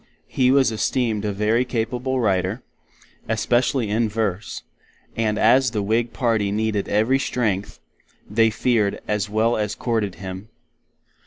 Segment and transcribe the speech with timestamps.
[0.25, 2.63] He was esteemed a very capable writer,
[3.29, 4.63] especially in verese;
[5.15, 7.77] and as the Whig party needed every Strenght,
[8.27, 10.49] they feared, as well as courted Him.